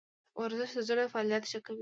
[0.39, 1.79] ورزش د زړه فعالیت ښه کوي